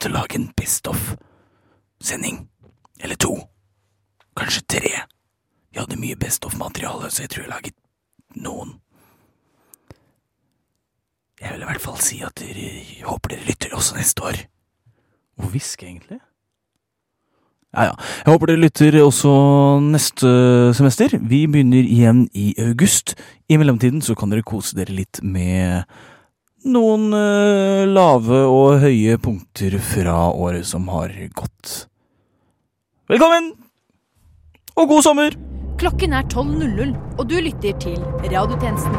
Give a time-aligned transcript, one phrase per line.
[0.00, 2.46] til å lage en Best of-sending.
[3.00, 3.34] Eller to.
[4.36, 4.92] Kanskje tre.
[5.70, 7.76] Jeg hadde mye Best of-materiale, så jeg tror jeg laget
[8.36, 8.78] noen.
[11.40, 14.42] Jeg vil i hvert fall si at dere jeg håper dere lytter også neste år.
[15.40, 16.18] Hvor hviske, egentlig?
[17.70, 17.94] Ja, ja.
[18.26, 19.32] Jeg håper dere lytter også
[19.84, 20.30] neste
[20.76, 21.14] semester.
[21.22, 23.14] Vi begynner igjen i august.
[23.48, 25.86] I mellomtiden så kan dere kose dere litt med
[26.68, 31.86] noen uh, lave og høye punkter fra året som har gått.
[33.10, 33.52] Velkommen!
[34.76, 35.36] Og god sommer!
[35.80, 37.96] Klokken er 12.00, og du lytter til
[38.28, 38.92] Radiotjenesten.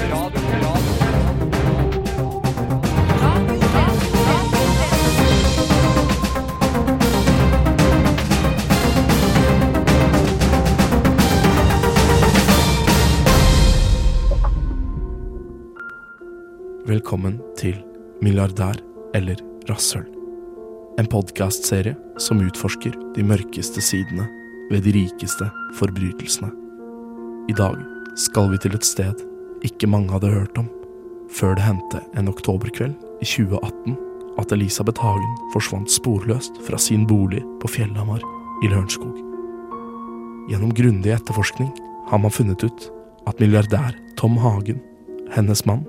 [0.00, 0.39] Velkommen
[18.30, 18.78] Milliardær
[19.18, 20.04] eller rasshøl.
[21.02, 24.28] En podkastserie som utforsker de mørkeste sidene
[24.70, 25.48] ved de rikeste
[25.80, 26.52] forbrytelsene.
[27.50, 27.74] I dag
[28.22, 29.24] skal vi til et sted
[29.66, 30.70] ikke mange hadde hørt om,
[31.26, 33.98] før det hendte en oktoberkveld i 2018
[34.38, 38.22] at Elisabeth Hagen forsvant sporløst fra sin bolig på Fjellhamar
[38.62, 39.16] i Lørenskog.
[40.52, 41.74] Gjennom grundig etterforskning
[42.12, 42.92] har man funnet ut
[43.26, 44.78] at milliardær Tom Hagen,
[45.34, 45.82] hennes mann,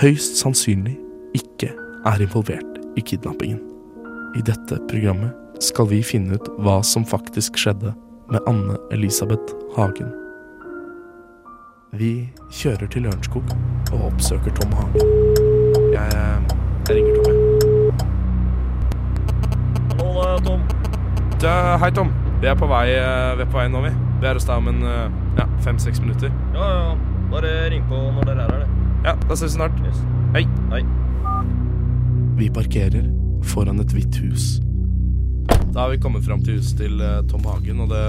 [0.00, 1.02] høyst sannsynlig
[1.36, 1.72] ikke
[2.06, 3.60] er involvert i kidnappingen.
[4.36, 7.94] I dette programmet skal vi finne ut hva som faktisk skjedde
[8.32, 10.10] med Anne Elisabeth Hagen.
[11.96, 13.52] Vi kjører til Lørenskog
[13.94, 15.00] og oppsøker Tom Hagen.
[15.94, 16.38] Jeg, eh,
[16.88, 17.36] jeg ringer Tom, jeg.
[20.00, 20.60] Hallo, Tom.
[21.40, 22.12] Da, hei, Tom.
[22.40, 23.94] Vi er på vei, eh, vi er på vei nå, vi.
[24.20, 26.32] Vi er hos deg om en eh, ja, fem-seks minutter.
[26.54, 26.96] Ja, ja, ja.
[27.32, 28.68] Bare ring på når dere er her, det.
[29.06, 29.84] Ja, da ses vi snart.
[29.86, 30.04] Yes.
[30.36, 30.44] Hei.
[30.74, 30.84] Hei.
[32.36, 33.06] Vi parkerer
[33.48, 34.58] foran et hvitt hus.
[35.72, 38.02] Da har vi kommet fram til huset til eh, Tom Hagen, og det,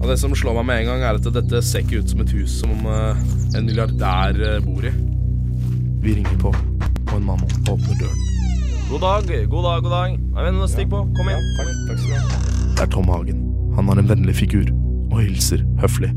[0.00, 2.22] og det som slår meg med en gang, er at dette ser ikke ut som
[2.24, 3.20] et hus som eh,
[3.56, 4.92] en milliardær eh, bor i.
[6.04, 8.24] Vi ringer på, og en mann åpner døren.
[8.88, 10.16] God dag, god dag, god dag.
[10.38, 11.02] Men Stikk på.
[11.18, 11.50] Kom inn.
[11.58, 12.40] takk, takk skal du ha.
[12.78, 13.44] Det er Tom Hagen.
[13.76, 14.72] Han har en vennlig figur,
[15.12, 16.14] og hilser høflig.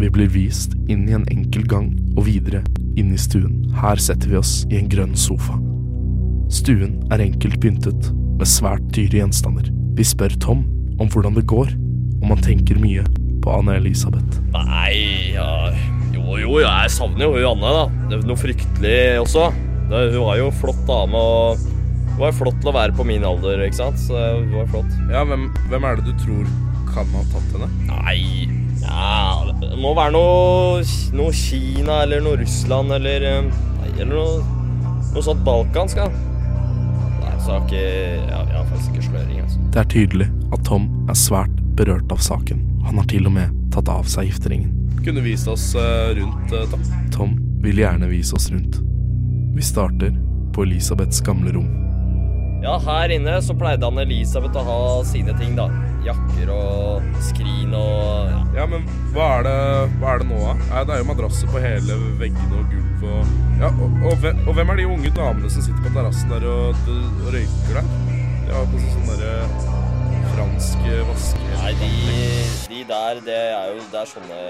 [0.00, 2.60] Vi blir vist inn i en enkel gang og videre
[3.00, 3.62] inn i stuen.
[3.80, 5.56] Her setter vi oss i en grønn sofa.
[6.50, 9.68] Stuen er enkelt pyntet med svært dyre gjenstander.
[9.94, 10.64] Vi spør Tom
[11.00, 11.68] om hvordan det går,
[12.20, 13.04] og man tenker mye
[13.40, 14.40] på Anne Elisabeth.
[14.50, 15.70] Nei, ja.
[16.10, 17.84] Jo, jo, jeg savner jo hun Anne, da.
[18.10, 19.44] Det er noe fryktelig også.
[19.92, 21.62] Det, hun var jo flott dame, og
[22.16, 24.02] hun var flott til å være på min alder, ikke sant?
[24.02, 24.96] Så hun var flott.
[25.12, 26.50] Ja, hvem, hvem er det du tror
[26.90, 27.68] kan ha tatt henne?
[27.92, 28.48] Nei,
[28.82, 30.82] ja, det må være noe,
[31.14, 33.46] noe Kina eller noe Russland eller eh,
[33.80, 34.66] Nei, eller noe,
[35.14, 36.10] noe sånt balkansk, ja.
[37.40, 37.80] Ikke
[38.28, 39.58] ja, faktisk ikke sløring, altså.
[39.72, 42.62] Det er tydelig at Tom er svært berørt av saken.
[42.86, 44.72] Han har til og med tatt av seg gifteringen.
[45.04, 45.70] Kunne vist oss
[46.16, 46.82] rundt, Tom.
[47.14, 48.80] Tom vil gjerne vise oss rundt.
[49.56, 50.12] Vi starter
[50.54, 51.68] på Elisabeths gamle rom.
[52.60, 55.70] Ja, her inne så pleide han Elisabeth å ha sine ting, da.
[56.04, 58.40] Jakker og skrin og ja.
[58.60, 58.84] Ja, men
[59.14, 59.56] hva er det,
[60.00, 60.84] hva er det nå, da?
[60.88, 64.54] Det er jo madrasser på hele veggene og gulvet og Ja, og, og, hvem, og
[64.56, 67.90] hvem er de unge damene som sitter på terrassen der og, og røyker der?
[68.46, 69.34] De har på seg sånn derre
[70.30, 71.42] fransk vaske...
[71.60, 71.90] Nei, de,
[72.70, 74.40] de der, det er jo Det er sånne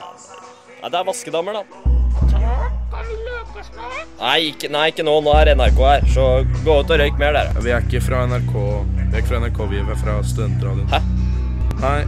[0.00, 0.08] ja,
[0.78, 1.64] Nei, det er vaskedamer, da.
[4.18, 5.18] Nei ikke, nei, ikke nå.
[5.26, 6.08] Nå er NRK her.
[6.14, 6.26] Så
[6.64, 7.64] gå ut og røyk mer, dere.
[7.64, 10.88] Vi er ikke fra NRK, vi er ikke fra NRK, vi er fra studentradioen.
[10.94, 11.02] Hæ?
[11.82, 11.98] Nei,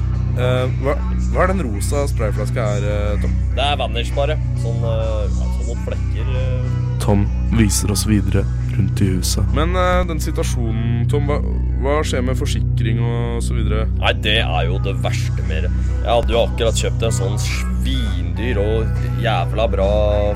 [0.41, 0.97] uh, hva,
[1.35, 3.35] hva er den rosa sprayflaska her, eh, Tom?
[3.59, 4.39] Det er Vanish, bare.
[4.63, 6.33] Sånn, uh, sånn flekker.
[6.37, 6.79] eh.
[7.01, 7.25] Tom
[7.57, 8.45] viser oss videre
[8.77, 9.47] rundt i huset.
[9.57, 11.41] Men uh, den situasjonen, Tom, hva,
[11.83, 13.87] hva skjer med forsikring og så videre?
[13.99, 15.73] Nei, det er jo det verste med det.
[16.05, 19.91] Jeg hadde jo akkurat kjøpt en sånn svindyr og jævla bra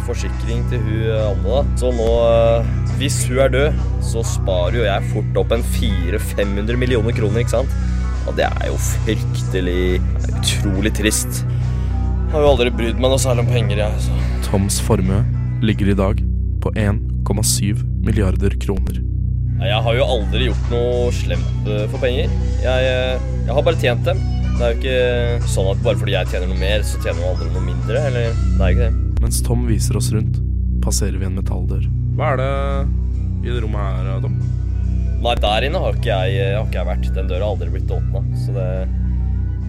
[0.08, 1.62] forsikring til hun eh, Anne, da.
[1.80, 6.80] Så nå, uh, hvis hun er død, så sparer jo jeg fort opp en 400-500
[6.80, 7.80] millioner kroner, ikke sant?
[8.24, 10.00] Og det er jo fryktelig
[10.32, 11.44] utrolig trist.
[11.44, 14.06] Jeg har jo aldri brydd meg noe særlig om penger, jeg.
[14.08, 14.33] Så.
[14.44, 15.24] Toms formue
[15.62, 16.20] ligger i dag
[16.62, 19.00] på 1,7 milliarder kroner.
[19.64, 22.32] Jeg har jo aldri gjort noe slemt eh, for penger.
[22.62, 24.20] Jeg, eh, jeg har bare tjent dem.
[24.54, 27.32] Det er jo ikke sånn at bare fordi jeg tjener noe mer, så tjener noen
[27.32, 28.02] andre noe mindre.
[28.10, 29.22] Eller det er ikke det.
[29.24, 30.36] Mens Tom viser oss rundt,
[30.84, 31.88] passerer vi en metalldør.
[32.18, 32.50] Hva er det
[33.48, 34.36] i det rommet her, Tom?
[35.24, 37.10] Nei, der inne har ikke jeg, har ikke jeg vært.
[37.16, 38.20] Den døra har aldri blitt åpna.
[38.44, 38.68] Så det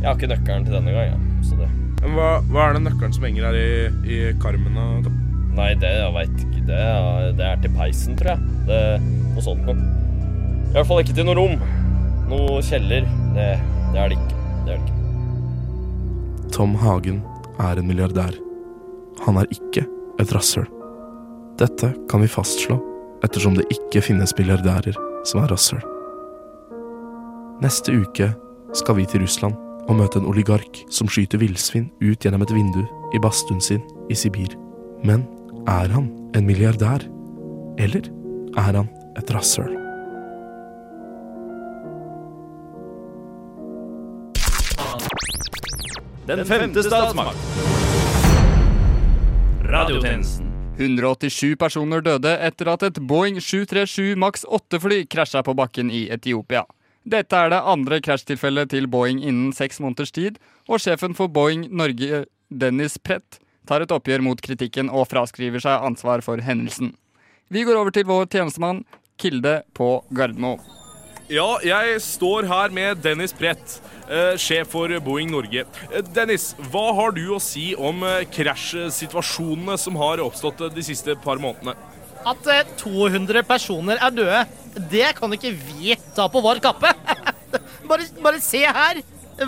[0.01, 1.25] Jeg har ikke nøkkelen til denne gangen.
[1.39, 1.47] Ja.
[1.47, 1.71] Så det
[2.03, 3.69] hva, hva er den nøkkelen som henger her i,
[4.03, 4.75] i karmen?
[5.05, 5.13] da,
[5.55, 6.63] Nei, det jeg veit ikke.
[6.67, 8.55] Det er det er til peisen, tror jeg.
[8.67, 8.79] Det,
[9.35, 9.75] noe sånt noe.
[10.67, 11.55] I hvert fall ikke til noe rom.
[12.27, 13.07] Noe kjeller.
[13.37, 13.47] Det,
[13.93, 14.41] det er det ikke.
[14.65, 16.51] Det er det ikke.
[16.55, 17.21] Tom Hagen
[17.63, 18.35] er en milliardær.
[19.23, 19.85] Han er ikke
[20.19, 20.67] et rasshøl.
[21.59, 22.81] Dette kan vi fastslå
[23.23, 25.83] ettersom det ikke finnes milliardærer som er rasshøl.
[27.63, 28.33] Neste uke
[28.75, 29.55] skal vi til Russland
[29.85, 32.83] og møte en oligark som skyter villsvin ut gjennom et vindu
[33.13, 34.55] i badstuen sin i Sibir.
[35.05, 35.25] Men
[35.69, 37.05] er han en milliardær?
[37.77, 38.09] Eller
[38.57, 38.89] er han
[39.19, 39.73] et rasshøl?
[46.25, 47.37] Den femte statsmakt.
[49.69, 50.49] Radiotjenesten.
[50.75, 56.65] 187 personer døde etter at et Boeing 737 Max 8-fly krasja på bakken i Etiopia.
[57.05, 61.67] Dette er det andre krasjtilfellet til Boeing innen seks måneders tid, og sjefen for Boeing
[61.69, 63.37] Norge, Dennis Prett,
[63.69, 66.95] tar et oppgjør mot kritikken og fraskriver seg ansvar for hendelsen.
[67.53, 68.81] Vi går over til vår tjenestemann
[69.21, 70.63] Kilde på Gardermoen.
[71.29, 73.79] Ja, jeg står her med Dennis Brett,
[74.09, 75.65] eh, sjef for Boeing Norge.
[75.91, 81.17] Eh, Dennis, hva har du å si om eh, krasjsituasjonene som har oppstått de siste
[81.21, 81.73] par månedene?
[82.25, 84.45] At eh, 200 personer er døde,
[84.89, 86.94] det kan ikke vi ta på vår kappe.
[87.89, 89.01] Bare, bare se her.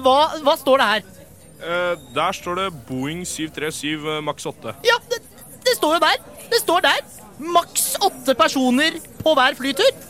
[0.04, 1.14] Hva, hva står det her?
[1.58, 4.76] Eh, der står det Boeing 737 eh, Max 8.
[4.86, 5.22] Ja, det,
[5.66, 6.22] det står jo der.
[6.52, 7.02] Det står der.
[7.38, 10.06] Maks åtte personer på hver flytur.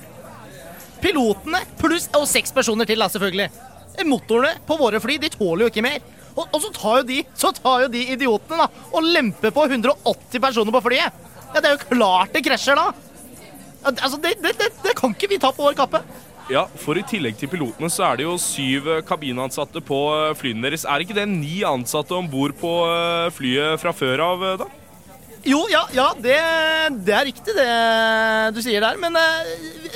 [1.03, 3.49] Pilotene pluss og seks personer til, da, selvfølgelig.
[4.07, 6.03] Motorene på våre fly de tåler jo ikke mer.
[6.37, 9.65] Og, og så, tar jo de, så tar jo de idiotene da, og lemper på
[9.65, 11.23] 180 personer på flyet.
[11.53, 12.91] Ja, Det er jo klart det krasjer da.
[13.87, 16.03] Altså, det, det, det, det kan ikke vi ta på vår kappe.
[16.47, 20.35] Ja, for i tillegg til pilotene så er det jo syv eh, kabinansatte på eh,
[20.39, 20.85] flyene deres.
[20.87, 24.67] Er ikke det ni ansatte om bord på eh, flyet fra før av, da?
[25.47, 26.37] Jo, ja, ja det,
[27.07, 27.67] det er riktig det
[28.55, 28.99] du sier der.
[28.99, 29.15] Men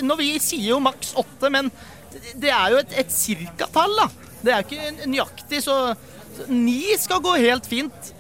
[0.04, 1.72] når vi sier jo maks åtte, men
[2.40, 4.10] det er jo et, et cirkatall, da.
[4.42, 5.78] Det er ikke nøyaktig, så,
[6.36, 8.12] så ni skal gå helt fint.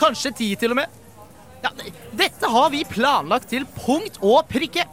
[0.00, 1.00] Kanskje ti til og med.
[1.64, 1.72] Ja,
[2.12, 4.84] dette har vi planlagt til punkt og prikke.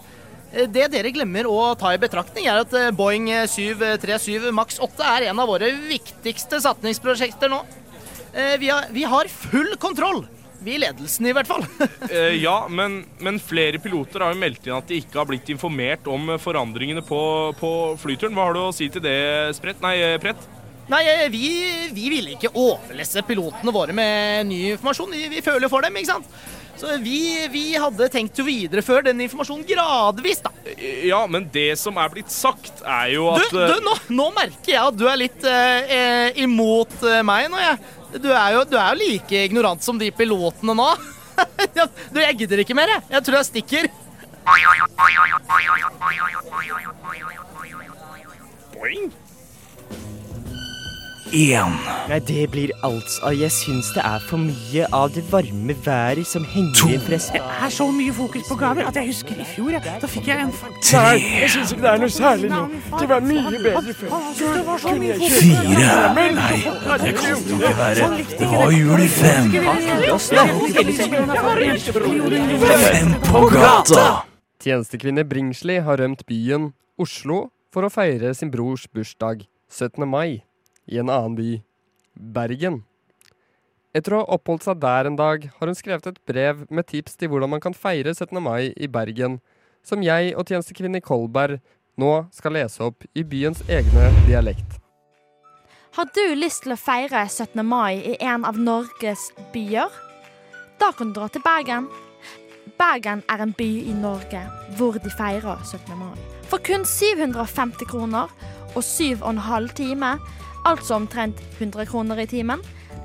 [0.54, 5.08] Eh, Det dere glemmer å ta i betraktning, er at eh, Boeing 737 Max 8
[5.16, 7.64] er en av våre viktigste satningsprosjekter nå.
[8.34, 10.24] Eh, Vi har, vi har full kontroll.
[10.62, 11.64] Vi i ledelsen, i hvert fall.
[12.12, 15.50] Eh, ja, men, men flere piloter har jo meldt inn at de ikke har blitt
[15.50, 17.22] informert om eh, forandringene på,
[17.58, 17.72] på
[18.02, 18.36] flyturen.
[18.38, 19.16] Hva har du å si til det,
[19.58, 19.82] Sprett?
[19.82, 20.44] Nei, eh, Prett?
[20.92, 21.48] Nei, eh, vi,
[21.96, 25.14] vi ville ikke overlesse pilotene våre med ny informasjon.
[25.16, 26.30] Vi, vi føler for dem, ikke sant?
[26.80, 30.50] Så vi, vi hadde tenkt å videreføre den informasjonen gradvis, da.
[30.74, 34.28] Eh, Ja, men det som er blitt sagt, er jo at Du, du nå, nå
[34.34, 37.78] merker jeg at du er litt eh, eh, imot eh, meg nå, jeg.
[38.22, 40.90] Du er, jo, du er jo like ignorant som de pilotene nå.
[42.12, 43.02] Du, jeg gidder ikke mer, jeg.
[43.16, 43.88] Jeg tror jeg stikker.
[51.34, 51.72] Én.
[52.10, 56.44] Nei, det blir altså Jeg syns det er for mye av det varme været som
[56.44, 57.38] henger i pressen.
[57.38, 59.70] Det er så mye fokus på gaver at jeg husker i fjor.
[59.72, 59.80] Ja.
[60.02, 60.52] Da fikk jeg en
[60.82, 61.14] Tre.
[61.22, 62.66] Jeg syns ikke det er noe særlig nå.
[63.00, 64.10] Det var mye bedre før.
[64.42, 65.96] Det var så mye Fire.
[66.20, 66.60] Nei,
[67.06, 68.12] det kan jo ikke være.
[68.36, 69.44] Det var jul i fem.
[72.84, 74.06] Fem på gata.
[74.62, 80.04] Tjenestekvinne Bringsli har rømt byen Oslo for å feire sin brors bursdag 17.
[80.06, 80.44] mai
[80.92, 81.52] i en annen by,
[82.14, 82.82] Bergen.
[83.96, 87.18] Etter å ha oppholdt seg der en dag, har hun skrevet et brev med tips
[87.20, 88.38] til hvordan man kan feire 17.
[88.44, 89.40] mai i Bergen,
[89.84, 91.60] som jeg og tjenestekvinne Kolberg
[92.00, 94.78] nå skal lese opp i byens egne dialekt.
[95.98, 97.60] Har du lyst til å feire 17.
[97.68, 99.92] mai i en av Norges byer?
[100.80, 101.90] Da kan du dra til Bergen.
[102.80, 104.40] Bergen er en by i Norge
[104.78, 105.98] hvor de feirer 17.
[106.00, 106.16] mai.
[106.48, 108.32] For kun 750 kroner
[108.72, 110.14] og 7,5 time,
[110.66, 112.62] altså omtrent 100 kroner i timen,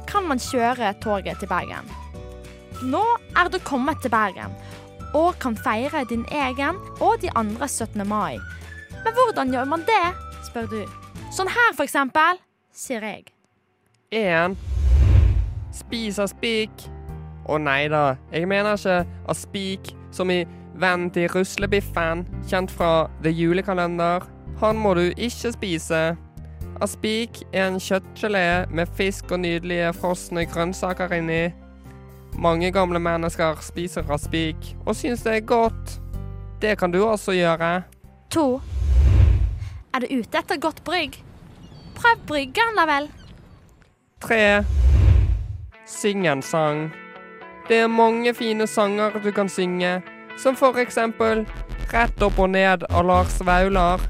[0.07, 1.89] kan man kjøre toget til Bergen.
[2.83, 3.03] Nå
[3.37, 4.53] er du kommet til Bergen
[5.15, 8.09] og kan feire din egen og de andre 17.
[8.09, 8.39] mai.
[9.05, 10.07] Men hvordan gjør man det,
[10.45, 10.83] spør du.
[11.33, 12.41] Sånn her, for eksempel,
[12.75, 13.33] sier jeg.
[14.13, 14.57] En.
[16.19, 16.87] av spik.
[17.47, 20.41] Å nei da, jeg mener ikke av spik som i
[20.75, 24.27] vennen til ruslebiffen, kjent fra The Julekalender.
[24.61, 26.17] Han må du ikke spise.
[26.81, 31.49] Aspik er en kjøttgelé med fisk og nydelige frosne grønnsaker inni.
[32.37, 36.01] Mange gamle mennesker spiser aspik og syns det er godt.
[36.61, 37.83] Det kan du også gjøre.
[38.31, 38.61] To.
[39.95, 41.17] Er du ute etter godt brygg?
[41.97, 43.09] Prøv bryggeren, da vel.
[44.21, 44.65] Tre.
[45.87, 46.91] Syng en sang.
[47.69, 50.03] Det er mange fine sanger du kan synge.
[50.37, 51.47] Som for eksempel
[51.87, 54.03] Rett opp og ned av Lars Vaular.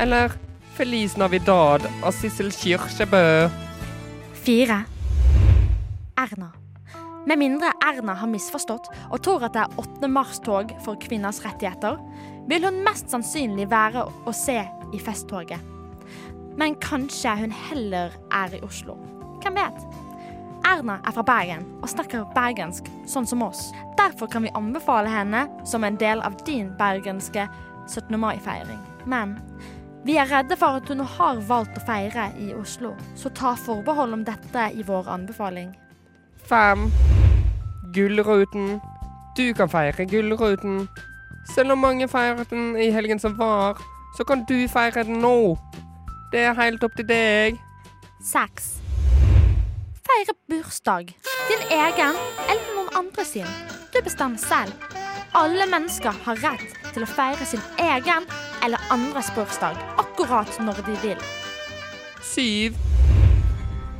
[0.00, 0.32] Eller
[0.74, 3.48] Feliz Navidad av Sissel Kyrkjebø.
[4.32, 4.80] Fire.
[6.18, 6.48] Erna.
[7.26, 10.08] Med mindre Erna har misforstått og tror at det er 8.
[10.10, 12.00] mars-tog for kvinners rettigheter,
[12.50, 15.62] vil hun mest sannsynlig være å se i festtoget.
[16.58, 18.98] Men kanskje hun heller er i Oslo.
[19.44, 19.86] Hvem vet?
[20.66, 23.68] Erna er fra Bergen og snakker bergensk, sånn som oss.
[24.00, 27.46] Derfor kan vi anbefale henne som en del av din bergenske
[27.86, 28.18] 17.
[28.18, 28.82] mai-feiring.
[29.06, 29.38] Men
[30.04, 34.12] vi er redde for at hun har valgt å feire i Oslo, så ta forbehold
[34.12, 35.70] om dette i vår anbefaling.
[36.44, 36.90] Fem.
[37.94, 38.80] Gullruten.
[39.36, 40.88] Du kan feire Gullruten.
[41.54, 43.80] Selv om mange feiret den i helgen som var,
[44.16, 45.56] så kan du feire den nå.
[46.32, 47.56] Det er helt opp til deg.
[48.20, 48.74] Seks.
[50.04, 51.14] Feire bursdag.
[51.48, 53.48] Din egen eller noen andre sin.
[53.94, 54.76] Du bestemmer selv.
[55.34, 58.28] Alle mennesker har rett til å feire sin egen
[58.64, 61.22] eller andres bursdag akkurat når de vil.
[62.22, 62.76] Siv,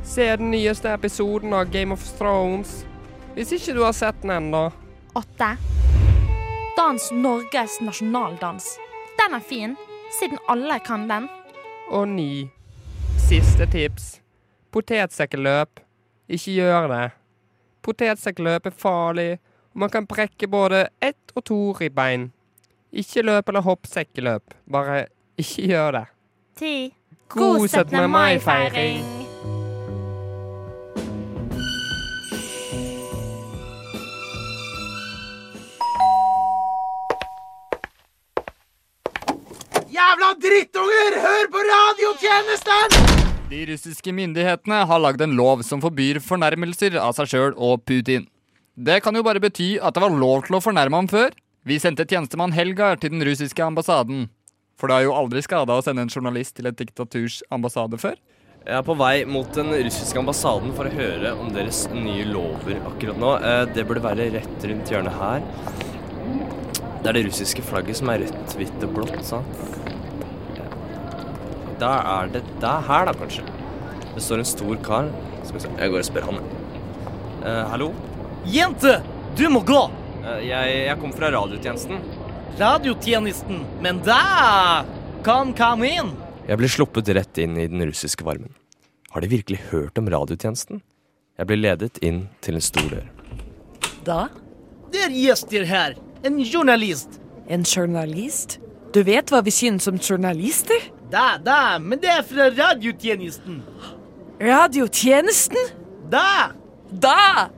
[0.03, 2.85] Se den nyeste episoden av Game of Thrones.
[3.33, 4.69] Hvis ikke du har sett den ennå.
[5.17, 5.47] Åtte.
[6.77, 8.67] Dans Norges nasjonaldans.
[9.17, 9.73] Den er fin,
[10.19, 11.25] siden alle kan den.
[11.89, 12.45] Og ni.
[13.17, 14.21] Siste tips.
[14.71, 15.81] Potetsekkeløp.
[16.29, 17.09] Ikke gjør det.
[17.81, 19.31] Potetsekkeløp er farlig,
[19.73, 22.29] og man kan brekke både ett og to ribbein.
[22.93, 24.53] Ikke løp eller hopp sekkeløp.
[24.71, 25.07] Bare
[25.37, 26.05] ikke gjør det.
[26.59, 26.75] Ti.
[27.35, 28.09] God 17.
[28.11, 29.03] mai-feiring!
[39.95, 41.17] Jævla drittunger!
[41.25, 43.01] Hør på radiotjenesten!
[43.49, 48.25] De russiske myndighetene har lagd en lov som forbyr fornærmelser av seg sjøl og Putin.
[48.75, 51.35] Det kan jo bare bety at det var lov til å fornærme ham før.
[51.65, 54.27] Vi sendte tjenestemann Helgar til den russiske ambassaden.
[54.75, 58.17] For det har jo aldri skada å sende en journalist til et diktaturs ambassade før.
[58.65, 62.79] Jeg er på vei mot den russiske ambassaden for å høre om deres nye lover
[62.89, 63.35] akkurat nå.
[63.37, 65.45] Eh, Det burde være rett rundt hjørnet her.
[67.03, 69.45] Det er det russiske flagget som er rødt, hvitt og blått, sant?
[71.77, 73.45] Da er det Det er her, da, kanskje.
[74.15, 75.11] Det står en stor kar.
[75.43, 76.41] Skal vi se, jeg går og spør han.
[77.45, 77.93] Uh, hallo?
[78.49, 78.97] Jente,
[79.37, 79.83] du må gå!
[80.25, 82.01] Uh, jeg, jeg kom fra radiotjenesten.
[82.59, 83.65] Radiotjenesten.
[83.81, 84.85] Men da
[85.23, 86.11] kan komme inn.
[86.47, 88.53] Jeg ble sluppet rett inn i den russiske varmen.
[89.11, 90.79] Har de virkelig hørt om radiotjenesten?
[91.35, 93.09] Jeg ble ledet inn til en stor dør.
[94.07, 94.19] Da?
[94.93, 95.97] Det er gjester her.
[96.23, 97.19] En journalist.
[97.51, 98.59] En journalist?
[98.95, 100.87] Du vet hva vi synes om journalister?
[101.11, 103.59] Da, da, men det er fra radiotjenesten.
[104.39, 105.73] Radiotjenesten?
[106.07, 106.53] Da!
[106.87, 107.49] Da!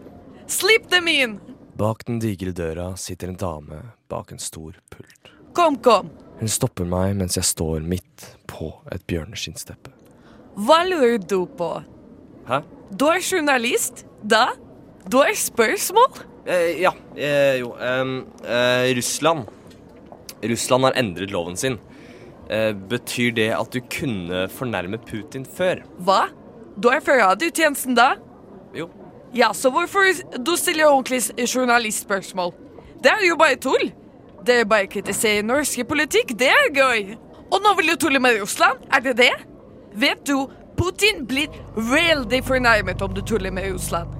[0.50, 1.38] Slipp dem inn!
[1.78, 5.32] Bak den digre døra sitter en dame bak en stor pult.
[5.58, 6.10] Kom, kom.
[6.40, 9.94] Hun stopper meg mens jeg står midt på et bjørneskinnsteppe.
[10.58, 11.70] Hva lurer du på?
[12.48, 12.62] Hæ?
[12.94, 14.06] Du er journalist?
[14.24, 14.48] Da?
[15.10, 16.22] Du har spørsmål?
[16.48, 17.74] Eh, ja, eh, jo.
[17.78, 19.48] eh, Russland.
[20.44, 21.78] Russland har endret loven sin.
[22.50, 25.82] Eh, betyr det at du kunne fornærme Putin før?
[26.00, 26.28] Hva?
[26.78, 28.14] Du er fra radiotjenesten da?
[28.78, 28.88] Jo.
[29.36, 30.08] Ja, så hvorfor
[30.40, 32.54] du stiller ordentlig journalistspørsmål?
[33.08, 33.92] Det er jo bare tull.
[34.44, 37.14] Det er bare kritiserer norsk politikk, det er gøy.
[37.48, 39.32] Og nå vil du tulle med Russland, er det det?
[39.96, 44.12] Vet du, Putin blir veldig fornærmet om du tuller med Russland.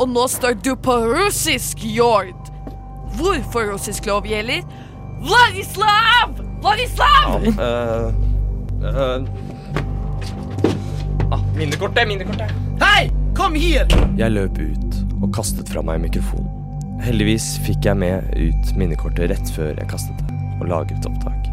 [0.00, 2.32] Og nå står du på russisk jord.
[3.18, 4.64] Hvorfor russisk lov gjelder?
[5.20, 6.40] Vladislav!
[6.64, 7.44] Vladislav!
[7.44, 8.08] Ja, uh,
[8.88, 9.20] uh.
[11.28, 12.56] ah, minnekortet, minnekortet.
[12.80, 13.84] Hei, kom her!
[14.16, 16.53] Jeg løp ut og kastet fra meg mikrofonen.
[17.02, 21.50] Heldigvis fikk jeg med ut minnekortet rett før jeg kastet det, og lagret opptak.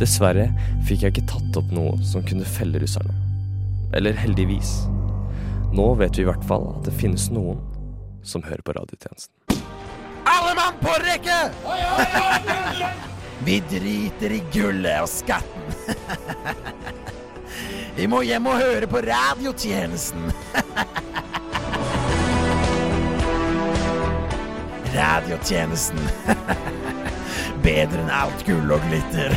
[0.00, 0.48] Dessverre
[0.86, 3.14] fikk jeg ikke tatt opp noe som kunne felle russerne.
[3.94, 4.72] Eller heldigvis.
[5.74, 7.60] Nå vet vi i hvert fall at det finnes noen
[8.26, 9.62] som hører på radiotjenesten.
[10.28, 11.38] Alle mann på rekke!
[13.46, 15.70] Vi driter i gullet og skatten.
[17.98, 20.28] Vi må hjem og høre på radiotjenesten.
[24.98, 26.00] Radiotjenesten.
[27.66, 29.34] Bedre enn alt gull og glitter.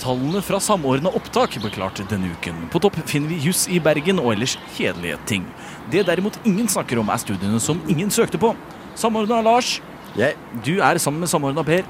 [0.00, 2.68] Tallene fra Samordna opptak ble klart denne uken.
[2.72, 5.44] På topp finner vi juss i Bergen og ellers kjedelige ting.
[5.92, 8.52] Det derimot ingen snakker om, er studiene som ingen søkte på.
[8.96, 9.80] Samordna Lars,
[10.16, 10.32] Jeg,
[10.64, 11.84] du er sammen med Samordna Per,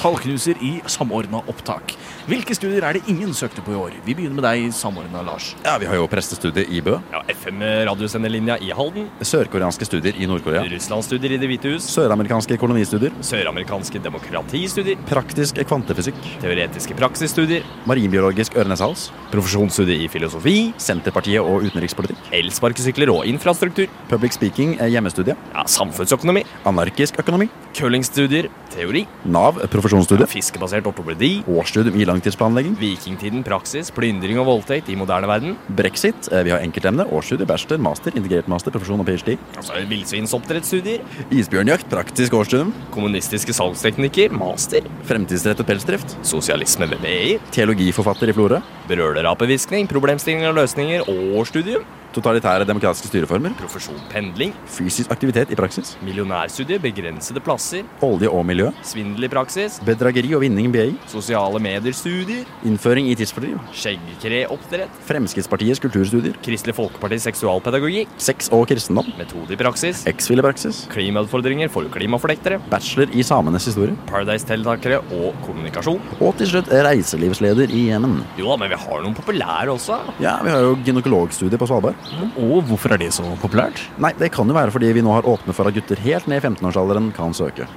[0.00, 1.92] tallknuser i Samordna opptak.
[2.24, 3.98] Hvilke studier er det ingen søkte på i år?
[4.06, 5.50] Vi begynner med deg, Samordna Lars.
[5.60, 6.94] Ja, Vi har jo prestestudiet i Bø.
[7.12, 9.10] Ja, FM-radiosenderlinja i Halden.
[9.20, 10.62] Sørkoreanske studier i Nord-Korea.
[10.72, 11.90] Russlandsstudier i Det hvite hus.
[11.92, 13.12] Søramerikanske kolonistudier.
[13.20, 14.96] Søramerikanske demokratistudier.
[15.10, 16.16] Praktisk kvantefysikk.
[16.40, 17.68] Teoretiske praksisstudier.
[17.84, 19.10] Marinbiologisk øre-nese-hals.
[19.36, 20.56] I filosofi.
[20.80, 22.32] Senterpartiet og utenrikspolitikk.
[22.40, 23.92] Elsparkesykler og infrastruktur.
[24.08, 25.36] Public speaking er hjemmestudie.
[25.52, 26.46] Ja, Samfunnsøkonomi.
[26.64, 27.50] Anarkisk økonomi.
[27.76, 28.48] Curlingstudier.
[28.72, 29.02] Teori.
[29.28, 30.26] Nav profesjonsstudie.
[30.28, 31.42] Fiskebasert ortopedi.
[31.48, 32.74] Årsstudium i langtidsplanlegging.
[32.80, 33.90] Vikingtiden praksis.
[33.94, 35.56] Plyndring og voldtekt i moderne verden.
[35.68, 36.28] Brexit.
[36.32, 37.06] eh, Vi har enkeltemne.
[37.12, 39.36] Årsstudie, bachelor, master, integrert master, profesjon og ph.d.
[39.56, 41.04] Altså Villsvinsoppdrettsstudier.
[41.30, 41.88] Isbjørnjakt.
[41.90, 42.72] Praktisk årsstudium.
[42.92, 44.32] Kommunistiske salgsteknikker.
[44.32, 44.80] Master.
[45.04, 46.16] Fremtidsrettet pelsdrift.
[46.26, 47.38] Sosialisme ved BI.
[47.52, 48.60] Teologiforfatter i Florø.
[48.88, 49.88] Brølerapeviskning.
[49.90, 51.06] Problemstillinger og løsninger.
[51.08, 51.84] og studium.
[52.16, 53.52] Totalitære demokratiske styreformer.
[53.60, 54.54] Profesjon pendling.
[54.72, 55.98] Fysisk aktivitet i praksis.
[56.04, 56.78] Millionærstudie.
[56.80, 57.84] Begrensede plasser.
[58.00, 58.70] Olje og miljø.
[58.86, 59.76] Svindel i praksis.
[59.84, 60.94] Bedrageri og vinning BI.
[61.12, 62.46] Sosiale medier-studier.
[62.64, 63.58] Innføring i tidsfordriv.
[63.76, 64.96] Skjeggkreoppdrett.
[65.10, 66.38] Fremskrittspartiets kulturstudier.
[66.46, 68.16] Kristelig Folkeparti seksualpedagogikk.
[68.16, 69.12] Sex og kristendom.
[69.20, 70.06] Metode i praksis.
[70.08, 70.86] Exfil i praksis.
[70.94, 72.62] Klimautfordringer for klimafornektere.
[72.72, 73.92] Bachelor i samenes historie.
[74.08, 76.00] Paradise-deltakere og kommunikasjon.
[76.22, 78.22] Og til slutt reiselivsleder i Jemen.
[78.40, 79.98] Jo da, men vi har noen populære også.
[80.22, 81.98] Ja, vi har jo gynekologstudie på Svalbard.
[82.40, 83.80] Og hvorfor er det så populært?
[84.02, 86.40] Nei, det kan jo være fordi vi nå har åpnet for at gutter helt ned
[86.40, 87.68] i 15-årsalderen kan søke.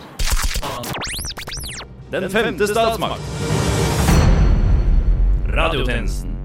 [2.10, 3.22] Den femte statsmakt.
[5.54, 6.36] Radiotjenesten.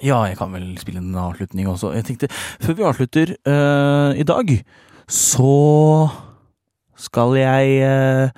[0.00, 1.92] Ja, jeg kan vel spille en avslutning også.
[1.92, 2.28] Jeg tenkte,
[2.60, 4.54] før vi avslutter uh, i dag,
[5.10, 5.52] så
[7.00, 8.32] skal jeg eh,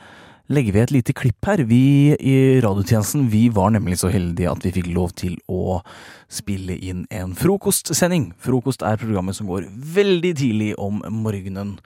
[0.52, 1.62] legge ved et lite klipp her.
[1.68, 5.80] Vi i radiotjenesten vi var nemlig så heldige at vi fikk lov til å
[6.32, 8.30] spille inn en frokostsending.
[8.42, 11.76] Frokost er programmet som går veldig tidlig om morgenen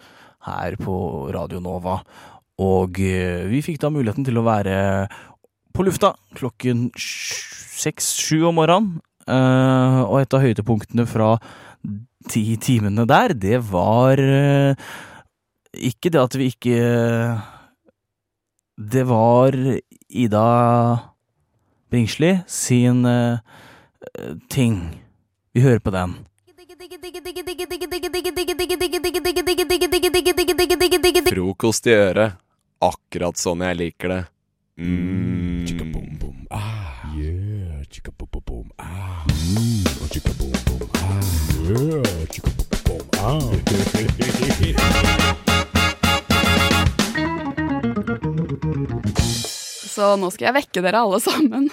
[0.46, 0.96] her på
[1.34, 2.00] Radio Nova.
[2.62, 4.76] Og eh, vi fikk da muligheten til å være
[5.76, 9.02] på lufta klokken seks-sju om morgenen.
[9.26, 11.34] Eh, og et av høydepunktene fra
[12.32, 14.88] de timene der, det var eh,
[15.76, 16.78] ikke det at vi ikke
[18.76, 20.98] Det var Ida
[21.90, 23.38] Bringsli sin uh,
[24.48, 25.02] ting.
[25.52, 26.14] Vi hører på den.
[31.30, 32.32] Frokost i øret.
[32.84, 34.22] Akkurat sånn jeg liker det.
[34.76, 35.64] Mm.
[49.96, 51.68] Så nå skal jeg vekke dere alle sammen.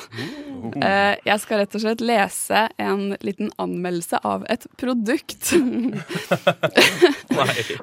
[0.80, 5.52] Eh, Jeg skal rett og slett lese en liten anmeldelse av et produkt.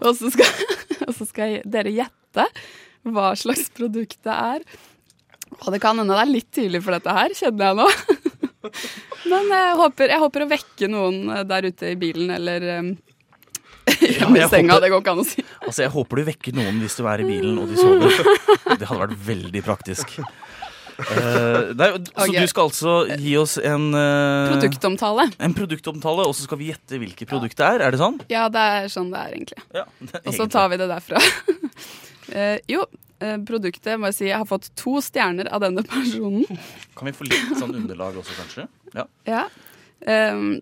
[0.01, 0.49] og, så skal,
[1.05, 2.47] og så skal dere gjette
[3.11, 4.65] hva slags produkt det er.
[5.61, 7.89] Og det kan hende det er litt tidlig for dette her, kjenner jeg nå.
[9.31, 11.17] Men jeg håper, jeg håper å vekke noen
[11.49, 12.61] der ute i bilen eller
[13.91, 14.75] um, hjemme i senga.
[14.77, 15.45] håper- Det går ikke an å si.
[15.67, 18.33] Altså, jeg håper du vekker noen hvis du er i bilen og de sover.
[18.81, 20.17] Det hadde vært veldig praktisk.
[21.01, 25.25] Uh, nei, så du skal altså gi oss en uh, Produktomtale.
[25.41, 27.85] En produktomtale, og så skal vi gjette hvilket produkt det er?
[27.87, 28.19] Er det sånn?
[28.33, 29.63] Ja, det er sånn det er, egentlig.
[30.27, 31.23] Og så tar vi det derfra.
[32.35, 32.85] uh, jo,
[33.49, 36.45] produktet må jeg si jeg har fått to stjerner av denne personen.
[36.97, 38.69] Kan vi få litt sånn underlag også, kanskje?
[38.97, 39.05] Ja.
[39.29, 39.43] Ja.
[40.09, 40.61] Ehm,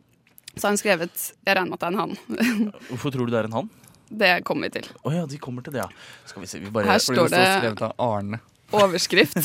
[0.59, 2.17] så har han skrevet Jeg regner med at det er en han.
[2.91, 3.71] Hvorfor tror du det er en han?
[4.09, 4.89] Det kommer vi til.
[5.05, 5.89] Å ja, de kommer til det, ja.
[6.29, 8.41] Skal vi se, vi bare Her står det Arne.
[8.73, 9.37] overskrift.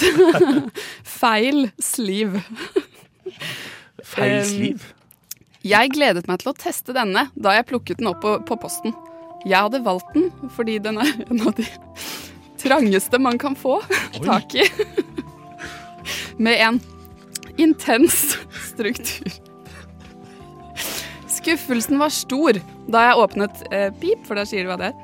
[1.19, 2.37] Feil sliv.
[4.03, 4.85] Feil sliv?
[5.63, 8.95] Jeg gledet meg til å teste denne da jeg plukket den opp på, på posten.
[9.47, 11.67] Jeg hadde valgt den fordi den er en av de
[12.63, 13.81] trangeste man kan få
[14.23, 14.67] tak i.
[16.39, 16.81] Med en
[17.59, 18.37] intens
[18.71, 19.27] struktur.
[21.43, 22.53] Skuffelsen var stor
[22.87, 24.97] da jeg åpnet eh, Pip, for da sier du hva det er,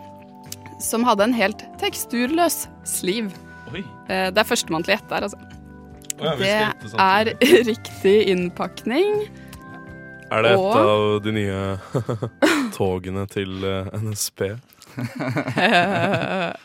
[0.80, 3.26] som hadde en helt teksturløs sliv.
[3.74, 3.82] Oi.
[4.08, 5.40] Eh, det er førstemann til å gjette her, altså.
[6.20, 7.26] Oh, ja, det er
[7.70, 9.08] riktig innpakning.
[10.30, 11.60] Er det et Og- av de nye
[12.78, 14.40] togene til eh, NSB?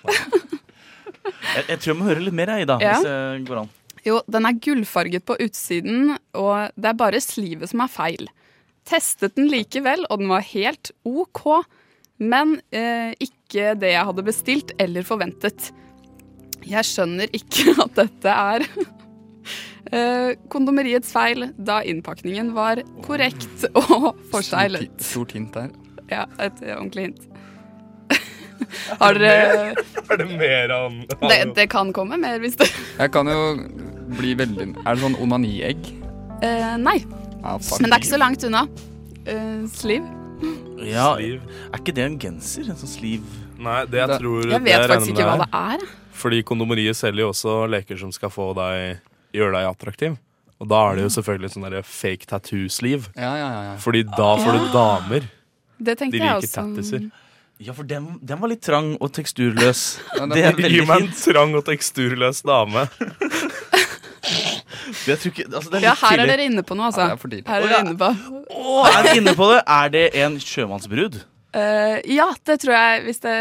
[1.55, 2.77] Jeg, jeg tror jeg må høre litt mer, jeg, da.
[2.83, 2.95] Ja.
[2.99, 3.69] hvis det går an.
[4.05, 8.27] Jo, den er gullfarget på utsiden, og det er bare slivet som er feil.
[8.85, 11.47] Testet den likevel, og den var helt OK,
[12.21, 15.71] men eh, ikke det jeg hadde bestilt eller forventet.
[16.65, 18.67] Jeg skjønner ikke at dette er
[19.95, 24.93] eh, kondomeriets feil, da innpakningen var korrekt og forseglet.
[25.05, 25.73] Stort hint der.
[26.13, 27.25] Ja, et ordentlig hint.
[29.01, 30.93] Har dere Er det mer av
[31.25, 33.57] det, det kan komme mer hvis det Jeg kan jo
[34.15, 35.89] bli veldig Er det sånn onaniegg?
[36.45, 36.99] Eh, Nei.
[37.45, 37.59] Ah.
[37.81, 38.65] Men det er ikke så langt unna.
[39.29, 40.07] Uh, Sliv.
[40.85, 41.39] Ja, er
[41.79, 42.67] ikke det en genser?
[42.73, 43.43] En sånn sleeve?
[43.61, 45.85] Nei, det jeg tror Jeg vet faktisk ikke hva det er.
[46.15, 49.03] Fordi kondomeriet selger jo også leker som skal få deg
[49.35, 50.17] gjøre deg attraktiv.
[50.63, 53.11] Og da er det jo selvfølgelig sånn derre fake tattoo-sleeve.
[53.19, 53.77] Ja, ja, ja, ja.
[53.83, 54.73] Fordi da får du Ja.
[54.73, 55.29] damer.
[55.85, 57.11] Det tenkte De liker tattiser.
[57.59, 59.83] Ja, for den, den var litt trang og teksturløs.
[60.17, 62.89] Ja, det er Gi meg en trang og teksturløs dame.
[65.07, 66.33] Jeg tror ikke, altså, det er Ja, litt her er tidlig.
[66.35, 67.01] dere inne på noe, altså.
[67.01, 67.47] Ja, det er for tidlig.
[67.49, 67.85] her er Å, dere ja.
[67.85, 68.11] inne på.
[68.55, 69.61] Å, er vi inne på det?
[69.79, 71.21] Er det en sjømannsbrud?
[71.55, 73.35] Eh, ja, det tror jeg, hvis det,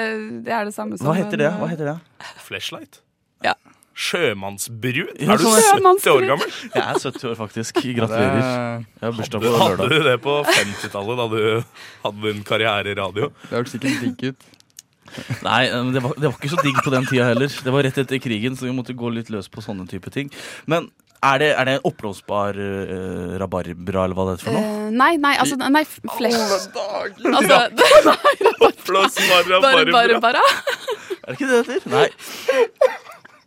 [0.46, 1.52] det er det samme som Hva heter det?
[1.60, 1.98] Hva heter det?
[2.46, 3.00] Flashlight?
[3.44, 3.56] Ja.
[3.94, 5.12] Sjømannsbrud?
[5.20, 6.50] Er du sånn 70 år gammel?
[6.74, 7.80] Jeg er 70 år, faktisk.
[7.98, 8.86] Gratulerer.
[8.86, 9.94] Jeg har bursdag på Hadde lørdag.
[9.94, 11.40] du det på 50-tallet, da du
[12.06, 13.30] hadde en karriere i radio?
[13.50, 14.50] Det hørtes sikkert digg ut.
[15.46, 17.54] Nei, men det var, det var ikke så digg på den tida heller.
[17.66, 20.32] Det var rett etter krigen, så vi måtte gå litt løs på sånne type ting.
[20.66, 20.88] Men
[21.24, 24.64] er det, er det en oppblåsbar uh, rabarbra, eller hva det heter for noe?
[24.64, 26.36] Uh, nei, nei, altså Nei, flesh.
[26.36, 27.38] Alle dager!
[27.40, 28.16] Altså,
[28.70, 30.44] Oppblåsbar rabarbra.
[31.24, 31.90] Er det ikke det det heter?
[31.94, 32.08] Nei.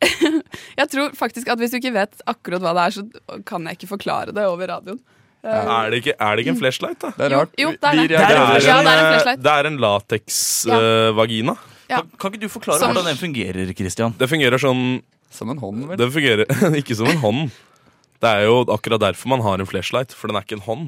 [0.81, 3.79] Jeg tror faktisk at hvis du ikke vet akkurat hva det er, så kan jeg
[3.79, 4.99] ikke forklare det over radioen.
[5.47, 7.13] Eh, Er det, ikke, er det ikke en flashlight, da?
[7.17, 7.55] Det er rart.
[7.61, 8.09] jo, det er det.
[8.11, 8.35] Det er,
[8.67, 9.07] Ja, en, det er en lateksvagina.
[9.13, 9.43] flashlight.
[9.47, 11.57] det er en Ja.
[11.89, 12.01] Ja.
[12.03, 14.15] Kan, kan ikke du forklare Som- hvordan den fungerer, Christian?
[14.19, 15.97] Det fungerer sånn Som en hånd, vel?
[16.01, 16.47] Det fungerer
[16.81, 17.51] ikke som en hånd.
[18.23, 20.87] Det er jo akkurat derfor man har en flashlight, for den er ikke en hånd.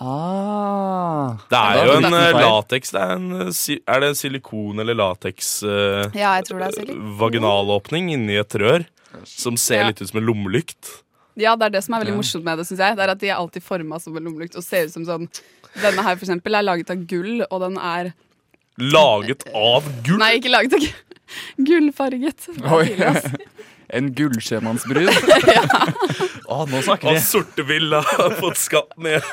[0.00, 1.36] Ah.
[1.48, 5.50] Det er jo en eh, lateks det er, en, eh, er det silikon eller lateks
[5.62, 7.12] uh, Ja, jeg tror det er silikon.
[7.20, 8.84] vaginalåpning inni et rør
[9.24, 9.86] som ser Ja.
[9.92, 10.90] litt ut som en lommelykt.
[11.38, 12.18] Ja, det er det som er veldig Ja.
[12.18, 12.96] morsomt med det, syns jeg.
[12.98, 15.28] Det er at de er alltid forma som en lommelykt og ser ut som sånn
[15.74, 18.12] Denne her, for eksempel, er laget av gull, og den er
[18.78, 20.18] Laget av gull!
[20.18, 20.94] Nei, ikke laget av gull.
[21.70, 22.48] Gullfarget.
[22.66, 22.86] Oi.
[23.88, 25.10] En gullsjømannsbrud.
[26.52, 29.24] Å, nå snakker Og sortevilla har fått skatt igjen.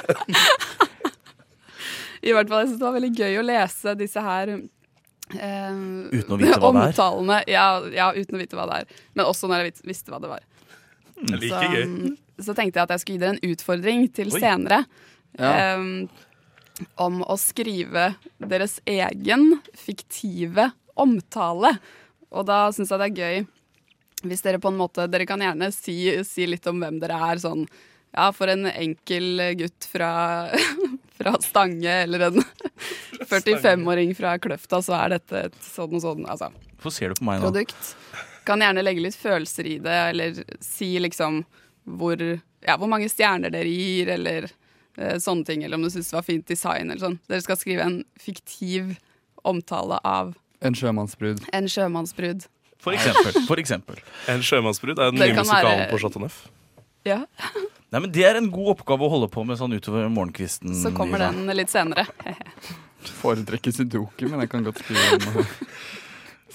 [2.22, 5.78] I hvert fall, jeg synes det var veldig gøy å lese disse her eh,
[6.14, 7.48] Uten å vite hva det er?
[7.50, 9.00] Ja, ja, uten å vite hva det er.
[9.18, 10.44] Men også når jeg visste hva det var.
[11.32, 12.12] Like så, gøy.
[12.46, 14.44] så tenkte jeg at jeg skulle gi dere en utfordring til Oi.
[14.44, 14.84] senere.
[15.40, 15.52] Ja.
[15.72, 16.28] eh,
[17.02, 18.12] om å skrive
[18.42, 21.76] deres egen fiktive omtale.
[22.32, 23.42] Og da syns jeg det er gøy
[24.28, 25.96] hvis dere på en måte Dere kan gjerne si,
[26.28, 27.42] si litt om hvem dere er.
[27.42, 27.66] Sånn
[28.12, 30.10] ja, for en enkel gutt fra,
[31.18, 32.42] fra Stange, eller en
[33.32, 37.28] 45-åring fra Kløfta, så er dette et sånn og sånn altså, Hvorfor ser du på
[37.30, 37.48] meg nå?
[37.50, 37.94] produkt.
[38.48, 41.44] Kan gjerne legge litt følelser i det, eller si liksom
[41.86, 44.48] hvor, ja, hvor mange stjerner dere gir, eller
[44.98, 45.64] eh, sånne ting.
[45.64, 47.20] Eller om du syns det var fint design, eller sånn.
[47.30, 48.96] Dere skal skrive en fiktiv
[49.48, 51.46] omtale av En sjømannsbrud.
[51.54, 52.44] en sjømannsbrud.
[52.82, 53.44] For eksempel.
[53.48, 54.00] For eksempel.
[54.32, 56.42] En sjømannsbrud er den nye musikalen være- på Chateau Neuf.
[57.06, 57.24] Ja,
[57.92, 60.72] Nei, men Det er en god oppgave å holde på med sånn utover morgenkvisten.
[60.80, 62.06] så kommer den litt senere.
[63.20, 65.46] Foretrekker sudoku, men jeg kan godt skrive om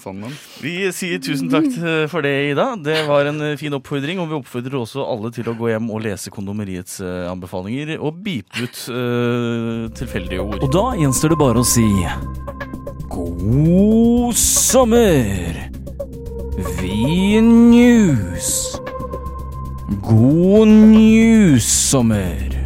[0.01, 0.33] sånn en.
[0.63, 1.67] Vi sier tusen takk
[2.09, 2.71] for det, Ida.
[2.81, 4.17] Det var en eh, fin oppfordring.
[4.23, 8.17] Og vi oppfordrer også alle til å gå hjem og lese Kondomeriets eh, anbefalinger og
[8.25, 10.63] bipe ut uh, tilfeldige ord.
[10.63, 11.85] Og da gjenstår det bare å si
[13.13, 15.76] god sommer!
[16.57, 18.79] Vi news.
[20.01, 22.56] God news-sommer.